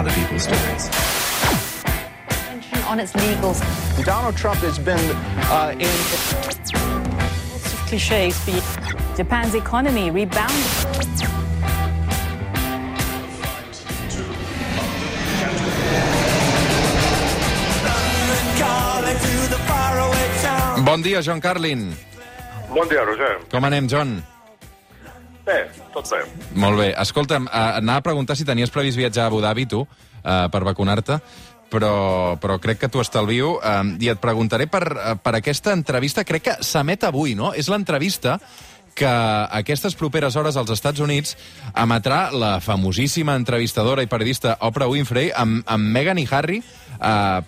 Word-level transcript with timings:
other 0.00 0.12
people's 0.12 0.44
stories. 0.44 0.88
On 2.88 2.98
its 2.98 3.12
legals. 3.12 3.60
Donald 4.04 4.34
Trump 4.34 4.60
has 4.64 4.78
been 4.78 4.98
uh, 5.52 5.76
in. 5.76 5.92
Lots 7.52 7.72
of 7.74 7.80
cliches 7.86 8.32
for 8.40 8.50
you. 8.50 8.62
Japan's 9.14 9.54
economy 9.54 10.10
rebounded. 10.10 10.56
Bon 20.80 21.02
dia, 21.02 21.20
John 21.22 21.40
Carlin. 21.40 21.92
Bon 22.72 22.88
dia, 22.88 23.04
Roger. 23.04 23.38
Com 23.52 23.64
anem, 23.64 23.86
John? 23.86 24.24
Bé, 25.50 25.60
tot 25.94 26.06
bé. 26.12 26.22
Molt 26.62 26.78
bé. 26.78 26.88
Escolta'm, 27.02 27.48
eh, 27.50 27.62
anava 27.82 27.98
a 27.98 28.06
preguntar 28.06 28.36
si 28.38 28.46
tenies 28.46 28.70
previst 28.70 28.98
viatjar 28.98 29.24
a 29.24 29.26
Abu 29.32 29.40
Dhabi, 29.42 29.66
tu, 29.66 29.82
eh, 30.22 30.48
per 30.52 30.62
vacunar-te, 30.62 31.18
però, 31.70 32.38
però 32.38 32.58
crec 32.62 32.78
que 32.78 32.88
t'ho 32.88 33.02
estalvio 33.02 33.58
eh, 33.58 33.96
i 33.98 34.10
et 34.12 34.20
preguntaré 34.22 34.68
per, 34.70 34.84
eh, 34.94 35.14
per 35.22 35.34
aquesta 35.34 35.74
entrevista. 35.74 36.24
Crec 36.24 36.42
que 36.42 36.58
s'emet 36.62 37.04
avui, 37.04 37.34
no? 37.34 37.52
És 37.54 37.68
l'entrevista 37.68 38.38
que 38.94 39.10
aquestes 39.60 39.94
properes 39.94 40.36
hores 40.36 40.56
als 40.56 40.70
Estats 40.74 41.00
Units 41.00 41.36
emetrà 41.78 42.30
la 42.34 42.58
famosíssima 42.60 43.36
entrevistadora 43.38 44.02
i 44.02 44.10
periodista 44.10 44.56
Oprah 44.66 44.90
Winfrey 44.90 45.30
amb, 45.34 45.62
amb 45.66 45.94
Meghan 45.94 46.18
i 46.18 46.26
Harry 46.30 46.58
eh, 46.60 47.40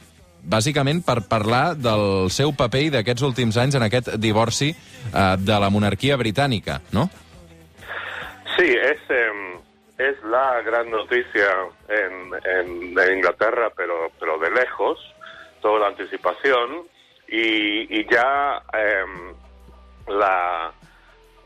bàsicament 0.42 1.02
per 1.06 1.20
parlar 1.30 1.74
del 1.78 2.30
seu 2.34 2.54
paper 2.56 2.86
i 2.86 2.92
d'aquests 2.94 3.26
últims 3.26 3.58
anys 3.60 3.76
en 3.78 3.86
aquest 3.86 4.14
divorci 4.22 4.72
eh, 4.72 5.36
de 5.38 5.58
la 5.58 5.70
monarquia 5.70 6.16
britànica, 6.16 6.80
no? 6.92 7.08
Sí, 8.62 8.68
es, 8.68 9.00
eh, 9.08 9.58
es 9.98 10.22
la 10.22 10.62
gran 10.62 10.88
noticia 10.88 11.48
en, 11.88 12.30
en, 12.44 13.16
Inglaterra, 13.16 13.72
pero, 13.76 14.12
pero 14.20 14.38
de 14.38 14.52
lejos, 14.52 15.00
toda 15.60 15.80
la 15.80 15.86
anticipación, 15.88 16.86
y, 17.26 17.98
y 17.98 18.06
ya 18.08 18.62
eh, 18.72 19.04
la, 20.06 20.72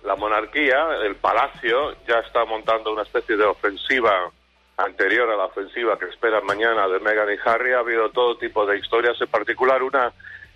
la 0.04 0.16
monarquía, 0.16 0.88
el 1.06 1.16
palacio, 1.16 1.96
ya 2.06 2.18
está 2.18 2.44
montando 2.44 2.92
una 2.92 3.04
especie 3.04 3.34
de 3.38 3.44
ofensiva 3.44 4.30
anterior 4.76 5.30
a 5.30 5.36
la 5.38 5.46
ofensiva 5.46 5.98
que 5.98 6.10
espera 6.10 6.42
mañana 6.42 6.86
de 6.86 7.00
Meghan 7.00 7.32
y 7.32 7.38
Harry. 7.48 7.72
Ha 7.72 7.78
habido 7.78 8.10
todo 8.10 8.36
tipo 8.36 8.66
de 8.66 8.76
historias, 8.76 9.18
en 9.22 9.28
particular 9.28 9.82
una 9.82 10.12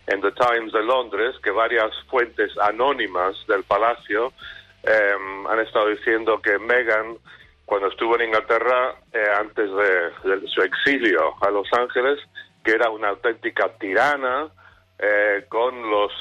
en 0.06 0.20
The 0.20 0.32
Times 0.32 0.74
de 0.74 0.82
Londres, 0.82 1.36
que 1.42 1.52
varias 1.52 1.90
fuentes 2.10 2.52
anónimas 2.58 3.46
del 3.46 3.64
palacio 3.64 4.34
eh, 4.82 5.14
han 5.48 5.60
estado 5.60 5.88
diciendo 5.88 6.40
que 6.40 6.58
Meghan, 6.58 7.16
cuando 7.64 7.88
estuvo 7.88 8.16
en 8.16 8.28
Inglaterra, 8.28 8.94
eh, 9.12 9.24
antes 9.38 9.70
de, 9.70 10.48
su 10.48 10.62
exilio 10.62 11.34
a 11.40 11.50
Los 11.50 11.68
Ángeles, 11.72 12.18
que 12.64 12.72
era 12.72 12.90
una 12.90 13.08
auténtica 13.08 13.68
tirana 13.78 14.48
eh, 14.98 15.44
con 15.48 15.90
los 15.90 16.12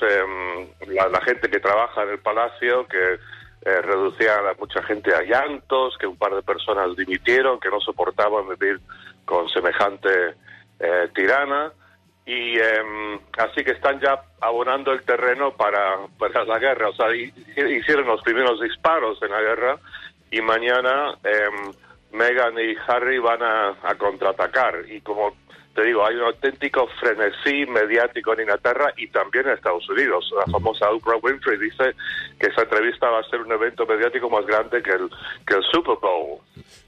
la, 0.87 1.09
la, 1.09 1.21
gente 1.21 1.49
que 1.49 1.59
trabaja 1.59 2.03
en 2.03 2.09
el 2.09 2.19
palacio, 2.19 2.87
que 2.87 3.19
reducía 3.61 4.37
a 4.37 4.53
mucha 4.57 4.81
gente 4.83 5.13
a 5.13 5.21
llantos, 5.21 5.97
que 5.97 6.07
un 6.07 6.15
par 6.15 6.33
de 6.33 6.41
personas 6.41 6.95
dimitieron, 6.95 7.59
que 7.59 7.69
no 7.69 7.81
soportaban 7.81 8.47
vivir 8.47 8.79
con 9.25 9.49
semejante 9.49 10.35
tirana 11.13 11.73
y 12.29 12.59
eh, 12.59 13.19
así 13.39 13.63
que 13.63 13.71
están 13.71 13.99
ya 13.99 14.21
abonando 14.39 14.91
el 14.91 15.01
terreno 15.01 15.51
para, 15.57 15.97
para 16.19 16.45
la 16.45 16.59
guerra. 16.59 16.89
O 16.89 16.93
sea, 16.93 17.07
hicieron 17.15 18.05
los 18.05 18.21
primeros 18.21 18.61
disparos 18.61 19.17
en 19.23 19.31
la 19.31 19.41
guerra 19.41 19.79
y 20.29 20.39
mañana 20.39 21.17
eh, 21.23 21.71
Meghan 22.11 22.53
y 22.59 22.75
Harry 22.87 23.17
van 23.17 23.41
a, 23.41 23.69
a, 23.81 23.95
contraatacar. 23.95 24.75
Y 24.87 25.01
como 25.01 25.35
te 25.73 25.85
digo, 25.85 26.05
hay 26.05 26.17
un 26.17 26.25
auténtico 26.25 26.87
frenesí 26.99 27.65
mediático 27.65 28.33
en 28.33 28.41
Inglaterra 28.41 28.93
y 28.95 29.07
también 29.07 29.47
en 29.47 29.53
Estados 29.53 29.89
Unidos. 29.89 30.31
La 30.37 30.51
famosa 30.51 30.91
Oprah 30.91 31.17
Winfrey 31.23 31.57
dice 31.57 31.95
que 32.39 32.51
esa 32.51 32.61
entrevista 32.61 33.09
va 33.09 33.21
a 33.21 33.29
ser 33.31 33.41
un 33.41 33.51
evento 33.51 33.87
mediático 33.87 34.29
más 34.29 34.45
grande 34.45 34.83
que 34.83 34.91
el, 34.91 35.09
que 35.47 35.55
el 35.55 35.63
Super 35.71 35.97
Bowl. 35.99 36.37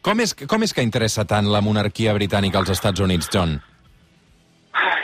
Com 0.06 0.22
és, 0.22 0.38
com 0.46 0.62
és 0.62 0.74
que 0.74 0.86
interessa 0.86 1.26
tant 1.26 1.50
la 1.50 1.66
monarquia 1.66 2.14
britànica 2.14 2.62
als 2.62 2.70
Estats 2.78 3.02
Units, 3.02 3.34
John? 3.34 3.58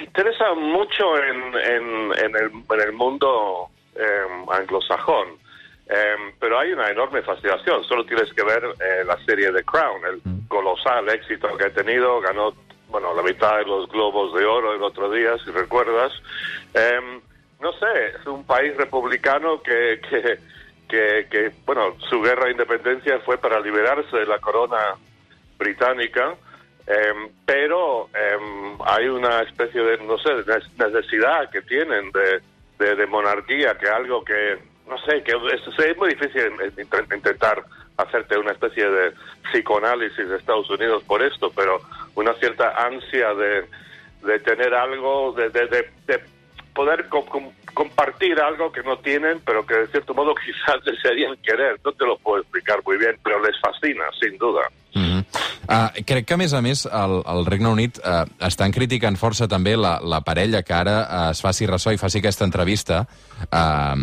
Interesa 0.08 0.54
mucho 0.56 1.22
en, 1.22 1.54
en, 1.54 2.12
en, 2.18 2.36
el, 2.36 2.52
en 2.70 2.82
el, 2.82 2.94
mundo 2.94 3.70
eh, 3.96 4.26
anglosajón, 4.52 5.28
eh, 5.88 6.16
pero 6.40 6.60
hay 6.60 6.72
una 6.72 6.90
enorme 6.90 7.22
fascinación. 7.22 7.84
Solo 7.84 8.06
tienes 8.06 8.34
que 8.34 8.44
ver 8.44 8.64
eh, 8.64 9.04
la 9.06 9.18
serie 9.26 9.52
The 9.52 9.64
Crown, 9.64 10.02
el 10.06 10.48
colosal 10.48 11.08
éxito 11.10 11.56
que 11.58 11.66
ha 11.66 11.70
tenido, 11.70 12.20
ganó 12.22 12.54
bueno 12.90 13.14
la 13.14 13.22
mitad 13.22 13.58
de 13.58 13.66
los 13.66 13.90
globos 13.90 14.34
de 14.34 14.46
oro 14.46 14.74
el 14.74 14.82
otro 14.82 15.12
día, 15.12 15.38
si 15.44 15.52
recuerdas. 15.52 16.14
no 17.60 17.74
sé, 17.74 18.08
es 18.20 18.26
un 18.26 18.46
país 18.46 18.76
republicano 18.78 19.62
que, 19.62 20.00
que, 20.10 20.40
que, 20.88 21.28
que, 21.30 21.52
bueno, 21.66 21.96
su 22.10 22.22
guerra 22.22 22.46
de 22.46 22.52
independencia 22.52 23.20
fue 23.20 23.38
para 23.38 23.60
liberarse 23.60 24.16
de 24.16 24.26
la 24.26 24.40
corona 24.40 24.96
británica 25.58 26.36
eh, 26.88 27.14
pero 27.46 28.10
eh, 28.16 28.38
hay 28.86 29.08
una 29.08 29.42
especie 29.42 29.82
de, 29.82 29.98
no 30.06 30.18
sé, 30.18 30.30
necesidad 30.78 31.50
que 31.50 31.62
tienen 31.62 32.12
de, 32.12 32.42
de, 32.80 32.96
de, 32.96 33.06
monarquía, 33.08 33.78
que 33.78 33.90
algo 33.90 34.24
que, 34.24 34.58
no 34.88 34.98
sé, 35.00 35.22
que 35.24 35.34
es, 35.34 35.80
es 35.80 35.98
muy 35.98 36.10
difícil 36.10 36.52
intentar 37.14 37.64
hacerte 37.98 38.38
una 38.38 38.52
especie 38.52 38.90
de 38.90 39.12
psicoanálisis 39.52 40.30
de 40.30 40.38
Estados 40.38 40.70
Unidos 40.70 41.04
por 41.04 41.22
esto, 41.22 41.52
pero 41.56 41.82
una 42.16 42.34
cierta 42.36 42.70
ansia 42.86 43.34
de, 43.34 43.66
de 44.24 44.40
tener 44.40 44.74
algo, 44.74 45.34
de, 45.34 45.50
de, 45.50 45.68
de 46.06 46.37
poder 46.78 47.10
com 47.10 47.50
compartir 47.74 48.40
algo 48.40 48.72
que 48.72 48.82
no 48.82 48.98
tienen, 48.98 49.42
pero 49.46 49.66
que 49.66 49.76
de 49.76 49.88
cierto 49.88 50.14
modo 50.14 50.34
quizás 50.46 50.78
desearían 50.86 51.36
querer. 51.44 51.80
No 51.84 51.92
te 51.92 52.06
lo 52.06 52.18
puedo 52.18 52.42
explicar 52.42 52.80
muy 52.86 52.98
bien, 52.98 53.16
pero 53.24 53.42
les 53.42 53.60
fascina, 53.60 54.06
sin 54.22 54.38
duda. 54.38 54.62
Mm 54.94 55.02
-hmm. 55.02 55.22
uh, 55.76 56.04
crec 56.06 56.26
que, 56.26 56.34
a 56.34 56.38
més 56.38 56.54
a 56.54 56.62
més, 56.62 56.86
el, 56.86 57.14
el 57.34 57.46
Regne 57.46 57.70
Unit 57.70 58.00
uh, 58.00 58.26
estan 58.48 58.72
criticant 58.72 59.18
força 59.18 59.48
també 59.48 59.76
la, 59.78 60.00
la 60.02 60.22
parella 60.22 60.64
que 60.64 60.74
ara 60.74 60.98
uh, 61.02 61.32
es 61.32 61.42
faci 61.42 61.68
ressò 61.68 61.94
i 61.94 61.98
faci 61.98 62.18
aquesta 62.18 62.46
entrevista 62.46 63.06
uh, 63.52 63.96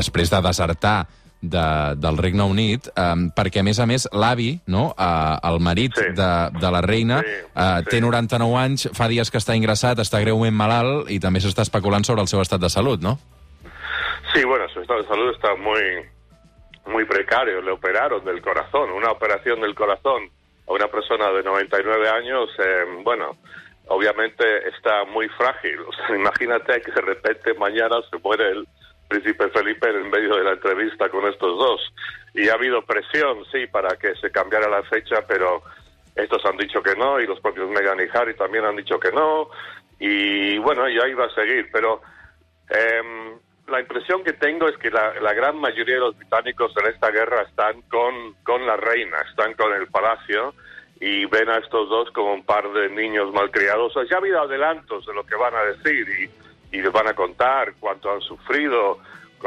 després 0.00 0.30
de 0.30 0.40
desertar 0.42 1.06
de, 1.50 1.94
del 2.00 2.16
Regne 2.18 2.42
Unit, 2.42 2.88
um, 2.96 3.28
perquè, 3.34 3.60
a 3.60 3.66
més 3.66 3.78
a 3.80 3.86
més, 3.86 4.08
l'avi, 4.12 4.60
no, 4.66 4.88
uh, 4.92 5.38
el 5.50 5.60
marit 5.60 5.94
Sí. 5.98 6.08
de, 6.16 6.30
de 6.60 6.70
la 6.70 6.80
reina, 6.80 7.20
Sí, 7.22 7.34
uh, 7.54 7.78
sí. 7.84 7.90
té 7.90 8.00
99 8.00 8.56
anys, 8.60 8.88
fa 8.96 9.08
dies 9.08 9.30
que 9.30 9.38
està 9.38 9.54
ingressat, 9.56 9.98
està 9.98 10.20
greument 10.20 10.54
malalt 10.54 11.10
i 11.10 11.20
també 11.20 11.40
s'està 11.40 11.62
especulant 11.62 12.04
sobre 12.04 12.22
el 12.22 12.28
seu 12.28 12.40
estat 12.40 12.60
de 12.60 12.70
salut, 12.70 13.00
no? 13.02 13.18
Sí, 14.34 14.44
bueno, 14.44 14.68
su 14.68 14.80
estado 14.80 15.02
de 15.02 15.08
salud 15.08 15.30
está 15.34 15.54
muy, 15.54 15.80
muy 16.86 17.04
precario. 17.04 17.60
Le 17.62 17.70
operaron 17.72 18.24
del 18.24 18.42
corazón, 18.42 18.90
una 18.90 19.10
operación 19.12 19.60
del 19.60 19.74
corazón 19.74 20.28
a 20.66 20.72
una 20.72 20.88
persona 20.88 21.30
de 21.30 21.42
99 21.42 22.08
años, 22.08 22.48
eh, 22.58 22.84
bueno, 23.04 23.36
obviamente 23.86 24.44
está 24.68 25.04
muy 25.04 25.28
frágil. 25.28 25.78
O 25.80 25.92
sea, 25.96 26.16
imagínate 26.16 26.80
que 26.80 26.90
de 26.90 27.00
repente 27.02 27.54
mañana 27.54 27.96
se 28.10 28.18
muere 28.18 28.50
el 28.50 28.66
príncipe 29.08 29.48
Felipe 29.50 29.88
en 29.88 30.10
medio 30.10 30.33
entrevista 30.54 31.08
con 31.08 31.26
estos 31.26 31.58
dos. 31.58 31.80
Y 32.34 32.48
ha 32.48 32.54
habido 32.54 32.82
presión, 32.82 33.44
sí, 33.52 33.66
para 33.66 33.96
que 33.96 34.14
se 34.16 34.30
cambiara 34.30 34.68
la 34.68 34.82
fecha, 34.84 35.24
pero 35.26 35.62
estos 36.14 36.44
han 36.46 36.56
dicho 36.56 36.82
que 36.82 36.94
no 36.94 37.20
y 37.20 37.26
los 37.26 37.40
propios 37.40 37.68
Meghan 37.70 38.00
y 38.00 38.16
Harry 38.16 38.34
también 38.34 38.64
han 38.64 38.76
dicho 38.76 38.98
que 38.98 39.12
no. 39.12 39.48
Y 39.98 40.58
bueno, 40.58 40.88
ya 40.88 41.06
iba 41.08 41.26
a 41.26 41.34
seguir, 41.34 41.68
pero 41.72 42.00
em, 42.68 43.38
la 43.68 43.80
impresión 43.80 44.22
que 44.22 44.32
tengo 44.32 44.68
es 44.68 44.76
que 44.78 44.90
la, 44.90 45.14
la 45.20 45.32
gran 45.32 45.56
mayoría 45.56 45.94
de 45.94 46.00
los 46.00 46.18
británicos 46.18 46.72
en 46.76 46.92
esta 46.92 47.10
guerra 47.10 47.42
están 47.42 47.82
con, 47.82 48.34
con 48.42 48.66
la 48.66 48.76
reina, 48.76 49.18
están 49.28 49.54
con 49.54 49.72
el 49.72 49.86
palacio 49.88 50.54
y 51.00 51.26
ven 51.26 51.48
a 51.48 51.58
estos 51.58 51.88
dos 51.88 52.10
como 52.12 52.34
un 52.34 52.44
par 52.44 52.70
de 52.72 52.88
niños 52.90 53.32
malcriados. 53.32 53.96
O 53.96 54.00
sea, 54.00 54.08
ya 54.08 54.16
ha 54.16 54.18
habido 54.18 54.40
adelantos 54.40 55.06
de 55.06 55.14
lo 55.14 55.24
que 55.24 55.34
van 55.34 55.54
a 55.54 55.64
decir 55.64 56.06
y, 56.08 56.76
y 56.76 56.82
les 56.82 56.92
van 56.92 57.08
a 57.08 57.14
contar 57.14 57.74
cuánto 57.80 58.12
han 58.12 58.20
sufrido 58.20 58.98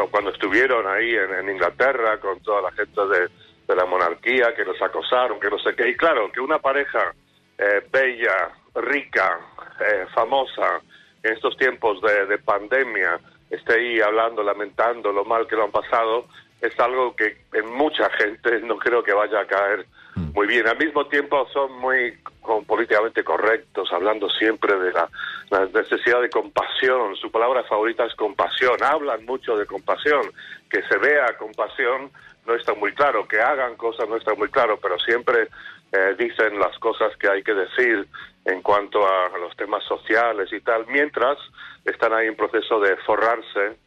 cuando 0.05 0.29
estuvieron 0.31 0.85
ahí 0.87 1.15
en, 1.15 1.33
en 1.33 1.49
Inglaterra 1.49 2.19
con 2.19 2.39
toda 2.41 2.61
la 2.61 2.71
gente 2.71 3.01
de, 3.07 3.29
de 3.67 3.75
la 3.75 3.85
monarquía 3.85 4.53
que 4.55 4.63
los 4.63 4.81
acosaron, 4.81 5.39
que 5.39 5.49
no 5.49 5.59
sé 5.59 5.75
qué. 5.75 5.89
Y 5.89 5.97
claro, 5.97 6.31
que 6.31 6.39
una 6.39 6.59
pareja 6.59 7.13
eh, 7.57 7.81
bella, 7.91 8.51
rica, 8.75 9.39
eh, 9.79 10.05
famosa, 10.13 10.81
en 11.23 11.33
estos 11.33 11.57
tiempos 11.57 12.01
de, 12.01 12.27
de 12.27 12.37
pandemia, 12.37 13.19
esté 13.49 13.73
ahí 13.73 13.99
hablando, 13.99 14.43
lamentando 14.43 15.11
lo 15.11 15.25
mal 15.25 15.47
que 15.47 15.55
lo 15.55 15.63
han 15.63 15.71
pasado, 15.71 16.27
es 16.61 16.79
algo 16.79 17.15
que 17.15 17.37
en 17.53 17.71
mucha 17.73 18.09
gente 18.11 18.59
no 18.63 18.77
creo 18.77 19.03
que 19.03 19.13
vaya 19.13 19.41
a 19.41 19.47
caer 19.47 19.85
muy 20.33 20.47
bien. 20.47 20.67
Al 20.67 20.77
mismo 20.77 21.05
tiempo 21.07 21.47
son 21.53 21.71
muy 21.79 22.17
como 22.41 22.63
políticamente 22.63 23.23
correctos, 23.23 23.91
hablando 23.91 24.29
siempre 24.29 24.77
de 24.79 24.91
la, 24.91 25.09
la 25.49 25.65
necesidad 25.65 26.21
de 26.21 26.29
compasión. 26.29 27.15
Su 27.15 27.31
palabra 27.31 27.63
favorita 27.63 28.05
es 28.05 28.15
compasión. 28.15 28.81
Hablan 28.83 29.25
mucho 29.25 29.57
de 29.57 29.65
compasión. 29.65 30.21
Que 30.69 30.81
se 30.83 30.97
vea 30.97 31.37
compasión 31.37 32.11
no 32.45 32.55
está 32.55 32.73
muy 32.73 32.93
claro, 32.93 33.27
que 33.27 33.41
hagan 33.41 33.75
cosas 33.75 34.07
no 34.07 34.15
está 34.15 34.33
muy 34.33 34.47
claro, 34.47 34.79
pero 34.81 34.97
siempre 34.99 35.49
eh, 35.91 36.15
dicen 36.17 36.57
las 36.59 36.77
cosas 36.79 37.15
que 37.17 37.29
hay 37.29 37.43
que 37.43 37.53
decir 37.53 38.07
en 38.45 38.61
cuanto 38.61 39.05
a 39.05 39.37
los 39.37 39.55
temas 39.57 39.83
sociales 39.83 40.51
y 40.53 40.61
tal, 40.61 40.85
mientras 40.87 41.37
están 41.83 42.13
ahí 42.13 42.27
en 42.27 42.35
proceso 42.35 42.79
de 42.79 42.95
forrarse 42.97 43.77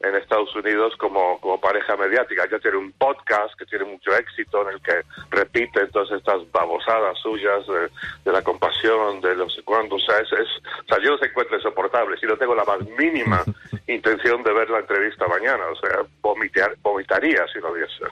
en 0.00 0.14
Estados 0.48 0.64
Unidos 0.64 0.92
como, 0.98 1.38
como 1.40 1.60
pareja 1.60 1.96
mediática. 1.96 2.44
Ya 2.50 2.58
tiene 2.58 2.78
un 2.78 2.92
podcast 2.92 3.54
que 3.58 3.66
tiene 3.66 3.84
mucho 3.84 4.14
éxito 4.16 4.62
en 4.62 4.74
el 4.74 4.80
que 4.80 5.02
repite 5.30 5.86
todas 5.88 6.10
estas 6.12 6.50
babosadas 6.52 7.18
suyas 7.22 7.66
de, 7.66 7.90
de 8.24 8.32
la 8.32 8.42
compasión, 8.42 9.20
de 9.20 9.36
los 9.36 9.58
cuando, 9.64 9.96
o 9.96 10.00
sea, 10.00 10.18
es, 10.18 10.32
es, 10.32 10.48
o 10.84 10.88
sea, 10.88 11.02
yo 11.02 11.12
los 11.12 11.22
encuentro 11.22 11.56
insoportables 11.56 12.22
y 12.22 12.26
no 12.26 12.36
tengo 12.36 12.54
la 12.54 12.64
más 12.64 12.80
mínima 12.98 13.44
intención 13.86 14.42
de 14.42 14.52
ver 14.52 14.70
la 14.70 14.80
entrevista 14.80 15.26
mañana, 15.26 15.64
o 15.72 15.76
sea, 15.76 15.98
vomitar, 16.20 16.74
vomitaría 16.82 17.44
si 17.52 17.60
lo 17.60 17.72
viese. 17.72 18.04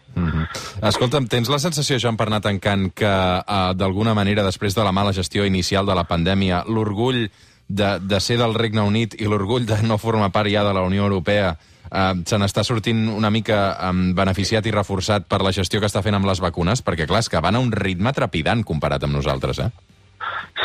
Escolta'm, 0.83 1.27
tens 1.27 1.49
la 1.49 1.59
sensació, 1.59 1.97
Joan, 2.00 2.19
per 2.21 2.27
anar 2.29 2.43
tancant, 2.44 2.91
que 2.94 3.09
uh, 3.09 3.73
d'alguna 3.75 4.12
manera, 4.15 4.44
després 4.44 4.77
de 4.77 4.85
la 4.85 4.93
mala 4.93 5.15
gestió 5.17 5.47
inicial 5.49 5.88
de 5.88 5.97
la 5.97 6.05
pandèmia, 6.05 6.65
l'orgull 6.69 7.31
de, 7.67 7.88
de 7.99 8.21
ser 8.21 8.37
del 8.38 8.55
Regne 8.55 8.85
Unit 8.85 9.17
i 9.19 9.27
l'orgull 9.27 9.67
de 9.67 9.81
no 9.83 9.97
formar 9.99 10.31
part 10.35 10.53
ja 10.53 10.62
de 10.67 10.75
la 10.77 10.85
Unió 10.87 11.09
Europea 11.09 11.56
uh, 11.97 12.13
se 12.29 12.37
n'està 12.39 12.63
sortint 12.63 13.07
una 13.09 13.31
mica 13.33 13.73
um, 13.89 14.13
beneficiat 14.15 14.69
i 14.69 14.75
reforçat 14.75 15.27
per 15.27 15.41
la 15.43 15.53
gestió 15.57 15.81
que 15.81 15.89
està 15.89 16.05
fent 16.05 16.15
amb 16.19 16.29
les 16.29 16.45
vacunes? 16.45 16.85
Perquè, 16.85 17.09
clar, 17.09 17.25
és 17.25 17.33
que 17.33 17.41
van 17.41 17.57
a 17.57 17.63
un 17.65 17.73
ritme 17.73 18.13
trepidant 18.13 18.63
comparat 18.69 19.09
amb 19.09 19.17
nosaltres, 19.17 19.65
eh? 19.65 19.71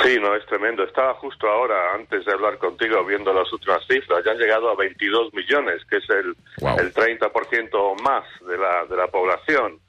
Sí, 0.04 0.18
no, 0.20 0.34
es 0.36 0.46
tremendo. 0.48 0.84
Estaba 0.84 1.14
justo 1.16 1.48
ahora, 1.48 1.94
antes 1.94 2.26
de 2.26 2.32
hablar 2.32 2.58
contigo, 2.58 3.04
viendo 3.06 3.34
las 3.34 3.52
últimas 3.54 3.86
cifras. 3.88 4.24
Ya 4.26 4.32
han 4.32 4.38
llegado 4.38 4.70
a 4.70 4.76
22 4.76 5.34
millones, 5.34 5.84
que 5.90 5.98
es 5.98 6.10
el, 6.10 6.36
Wow. 6.62 6.80
el 6.80 6.94
30% 6.94 8.02
más 8.02 8.24
de 8.48 8.58
la, 8.58 8.86
de 8.86 8.96
la 8.98 9.08
población. 9.08 9.80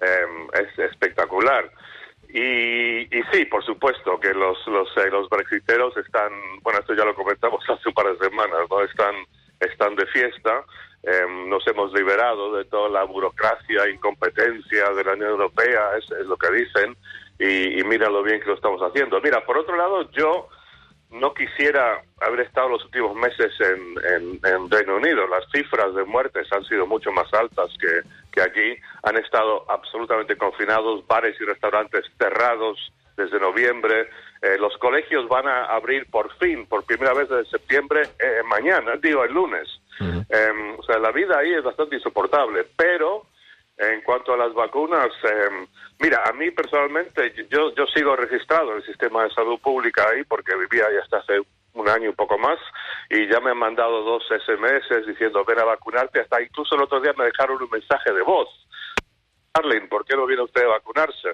Eh, 0.00 0.26
es 0.60 0.78
espectacular. 0.90 1.70
Y, 2.28 3.02
y 3.16 3.22
sí, 3.30 3.44
por 3.44 3.64
supuesto 3.64 4.18
que 4.18 4.34
los, 4.34 4.58
los, 4.66 4.88
eh, 4.96 5.10
los 5.10 5.28
brexiteros 5.28 5.96
están, 5.96 6.32
bueno, 6.62 6.80
esto 6.80 6.94
ya 6.94 7.04
lo 7.04 7.14
comentamos 7.14 7.62
hace 7.68 7.88
un 7.88 7.94
par 7.94 8.06
de 8.12 8.28
semanas, 8.28 8.60
¿no? 8.68 8.80
Están 8.82 9.14
de 10.02 10.06
fiesta. 10.06 10.64
Eh, 11.02 11.26
nos 11.48 11.66
hemos 11.66 11.92
liberado 11.92 12.56
de 12.56 12.64
toda 12.66 12.88
la 12.88 13.04
burocracia, 13.04 13.88
incompetencia 13.88 14.90
de 14.90 15.04
la 15.04 15.12
Unión 15.14 15.30
Europea, 15.30 15.96
es, 15.98 16.08
lo 16.26 16.36
que 16.36 16.52
dicen, 16.52 16.96
y, 17.38 17.82
mira 17.84 18.08
lo 18.08 18.22
bien 18.22 18.40
que 18.40 18.46
lo 18.46 18.54
estamos 18.54 18.80
haciendo. 18.80 19.20
Mira, 19.20 19.44
por 19.44 19.58
otro 19.58 19.76
lado, 19.76 20.08
yo 20.12 20.48
no 21.10 21.34
quisiera 21.34 22.00
haber 22.20 22.40
estado 22.40 22.70
los 22.70 22.84
últimos 22.84 23.14
meses 23.16 23.52
en, 23.60 23.94
en, 24.14 24.40
en 24.44 24.70
Reino 24.70 24.96
Unido. 24.96 25.26
Las 25.26 25.44
cifras 25.52 25.94
de 25.94 26.04
muertes 26.04 26.46
han 26.52 26.64
sido 26.64 26.86
mucho 26.86 27.10
más 27.10 27.32
altas 27.34 27.70
que, 27.80 28.08
que 28.30 28.40
aquí. 28.40 28.76
Han 29.02 29.16
estado 29.18 29.70
absolutamente 29.70 30.36
confinados, 30.36 31.06
bares 31.06 31.36
y 31.40 31.44
restaurantes 31.44 32.04
cerrados 32.16 32.78
desde 33.16 33.40
noviembre. 33.40 34.08
Eh, 34.40 34.56
los 34.58 34.76
colegios 34.78 35.28
van 35.28 35.46
a 35.46 35.64
abrir 35.64 36.10
por 36.10 36.32
fin, 36.38 36.66
por 36.66 36.84
primera 36.84 37.12
vez 37.12 37.28
desde 37.28 37.50
septiembre, 37.50 38.02
eh, 38.18 38.42
mañana, 38.46 38.96
digo, 38.96 39.24
el 39.24 39.32
lunes. 39.32 39.68
Eh, 40.28 40.76
o 40.78 40.82
sea, 40.82 40.98
la 40.98 41.12
vida 41.12 41.38
ahí 41.38 41.52
es 41.52 41.62
bastante 41.62 41.96
insoportable, 41.96 42.66
pero 42.76 43.26
en 43.76 44.02
cuanto 44.02 44.32
a 44.32 44.36
las 44.36 44.54
vacunas, 44.54 45.08
eh, 45.24 45.66
mira, 45.98 46.22
a 46.24 46.32
mí 46.32 46.50
personalmente, 46.50 47.34
yo, 47.50 47.74
yo 47.74 47.86
sigo 47.86 48.14
registrado 48.16 48.72
en 48.72 48.76
el 48.78 48.86
sistema 48.86 49.24
de 49.24 49.30
salud 49.30 49.58
pública 49.60 50.06
ahí 50.08 50.24
porque 50.24 50.54
vivía 50.56 50.86
ahí 50.86 50.96
hasta 50.96 51.18
hace 51.18 51.40
un 51.74 51.88
año 51.88 52.10
y 52.10 52.12
poco 52.12 52.38
más 52.38 52.58
y 53.08 53.26
ya 53.28 53.40
me 53.40 53.50
han 53.50 53.58
mandado 53.58 54.02
dos 54.02 54.24
SMS 54.28 55.06
diciendo 55.06 55.44
ven 55.44 55.58
a 55.58 55.64
vacunarte, 55.64 56.20
hasta 56.20 56.42
incluso 56.42 56.74
el 56.74 56.82
otro 56.82 57.00
día 57.00 57.12
me 57.16 57.24
dejaron 57.24 57.62
un 57.62 57.70
mensaje 57.70 58.12
de 58.12 58.22
voz. 58.22 58.48
Arlene, 59.54 59.88
¿por 59.88 60.04
qué 60.04 60.16
no 60.16 60.26
viene 60.26 60.42
usted 60.42 60.64
a 60.64 60.78
vacunarse? 60.78 61.30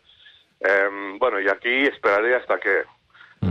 Eh, 0.61 1.17
bueno, 1.19 1.41
y 1.41 1.49
aquí 1.49 1.85
esperaré 1.85 2.37
hasta 2.37 2.59
que 2.59 2.83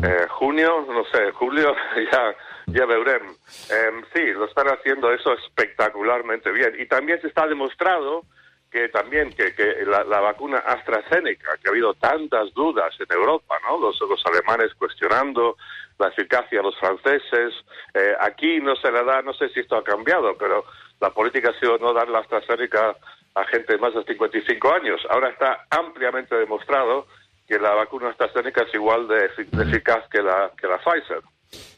eh, 0.04 0.28
junio, 0.30 0.86
no 0.90 1.06
sé, 1.06 1.31
julio, 1.31 1.74
ya, 2.12 2.36
ya 2.68 2.86
veremos. 2.86 3.38
Eh, 3.72 3.92
sí, 4.14 4.25
lo 4.34 4.46
están 4.46 4.68
haciendo 4.68 5.12
eso 5.12 5.34
espectacularmente 5.34 6.52
bien. 6.52 6.75
Y 6.80 6.86
también 6.86 7.19
se 7.22 7.28
está 7.28 7.48
demostrado 7.48 8.24
que 8.69 8.90
también 8.90 9.31
que, 9.31 9.56
que 9.56 9.86
la, 9.86 10.04
la 10.04 10.19
vacuna 10.19 10.58
AstraZeneca, 10.58 11.58
que 11.58 11.69
ha 11.69 11.72
habido 11.72 11.94
tantas 11.94 12.54
dudas 12.54 12.94
en 13.00 13.08
Europa, 13.16 13.56
¿no? 13.64 13.80
Los, 13.80 14.00
los 14.02 14.22
alemanes 14.25 14.74
cuestionando 14.75 15.56
la 15.98 16.10
eficacia 16.10 16.60
de 16.60 16.64
los 16.64 16.78
franceses. 16.78 17.54
Eh, 17.94 18.14
aquí 18.19 18.60
no 18.60 18.75
se 18.75 18.92
le 18.92 19.04
da, 19.04 19.22
no 19.22 19.34
sé 19.34 19.50
si 19.50 19.62
esto 19.62 19.78
ha 19.78 19.84
cambiado, 19.84 20.38
pero 20.38 20.66
la 21.00 21.10
política 21.12 21.52
ha 21.52 21.60
sido 21.60 21.78
no 21.78 21.94
dar 21.94 22.10
la 22.10 22.19
AstraZeneca 22.19 22.96
a 23.36 23.46
gente 23.46 23.74
de 23.74 23.80
más 23.80 23.94
de 23.94 24.04
55 24.04 24.74
años. 24.74 25.00
Ahora 25.10 25.30
está 25.30 25.66
ampliamente 25.69 26.36
demostrado 26.36 27.08
que 27.48 27.58
la 27.60 27.74
vacuna 27.74 28.10
AstraZeneca 28.10 28.64
és 28.68 28.74
igual 28.75 29.08
de, 29.08 29.30
efic- 29.31 29.54
d'eficaç 29.56 30.10
que 30.12 30.22
la, 30.22 30.52
que 30.60 30.68
la 30.68 30.78
Pfizer. 30.84 31.22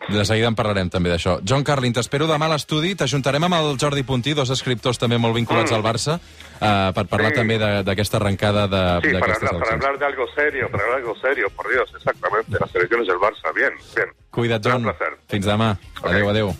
De 0.10 0.26
seguida 0.26 0.48
en 0.48 0.56
parlarem 0.56 0.90
també 0.90 1.12
d'això. 1.12 1.40
John 1.46 1.64
Carlin, 1.64 1.94
t'espero 1.94 2.26
demà 2.26 2.48
a 2.48 2.54
l'estudi. 2.56 2.96
T'ajuntarem 2.98 3.44
amb 3.46 3.54
el 3.60 3.78
Jordi 3.78 4.02
Puntí, 4.04 4.34
dos 4.34 4.50
escriptors 4.50 4.98
també 4.98 5.18
molt 5.22 5.36
vinculats 5.36 5.72
al 5.72 5.84
Barça, 5.84 6.20
eh, 6.20 6.92
per 6.96 7.06
parlar 7.06 7.30
Sí. 7.32 7.36
també 7.36 7.60
de- 7.60 7.84
d'aquesta 7.84 8.18
arrencada 8.18 8.68
de- 8.68 8.78
Sí, 9.02 9.14
para 9.14 9.20
d'aquestes 9.20 9.36
hablar, 9.38 9.38
para 9.40 9.58
eleccions. 9.58 9.86
hablar 9.86 10.00
de 10.00 10.06
algo 10.06 10.26
serio, 10.34 10.72
para 10.72 10.84
hablar 10.84 11.02
de 11.02 11.08
algo 11.08 11.20
serio, 11.22 11.50
por 11.56 11.70
Dios, 11.70 11.90
exactamente. 11.96 12.58
Las 12.60 12.74
elecciones 12.76 13.08
del 13.08 13.18
Barça, 13.18 13.54
bien, 13.54 13.74
bien. 13.96 14.08
Cuida't, 14.32 14.62
John. 14.64 14.92
Fins 15.28 15.46
demà. 15.46 15.78
Adéu, 16.02 16.30
adéu. 16.30 16.56